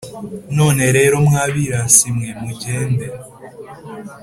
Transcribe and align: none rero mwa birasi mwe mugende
none 0.57 0.83
rero 0.97 1.15
mwa 1.27 1.43
birasi 1.53 2.07
mwe 2.15 2.29
mugende 2.41 3.05